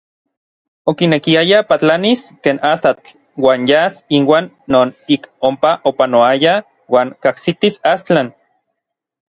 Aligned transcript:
Okinekiaya 0.91 1.59
patlanis 1.71 2.21
ken 2.43 2.57
astatl 2.71 3.07
uan 3.43 3.61
yas 3.71 3.93
inuan 4.17 4.45
non 4.73 4.87
ik 5.15 5.23
onpa 5.47 5.71
opanoayaj 5.89 6.61
uan 6.93 7.07
kajsitis 7.23 7.75
Astlan. 7.93 8.27